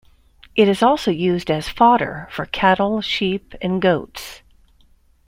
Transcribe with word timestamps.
It 0.55 0.67
is 0.67 0.81
also 0.81 1.11
used 1.11 1.51
as 1.51 1.69
fodder 1.69 2.27
for 2.31 2.47
cattle, 2.47 3.01
sheep 3.01 3.53
and 3.61 3.79
goats. 3.79 4.41